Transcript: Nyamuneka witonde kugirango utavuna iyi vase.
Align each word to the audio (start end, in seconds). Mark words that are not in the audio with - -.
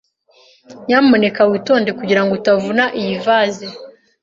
Nyamuneka 0.85 1.41
witonde 1.49 1.89
kugirango 1.99 2.31
utavuna 2.39 2.83
iyi 2.99 3.15
vase. 3.25 3.65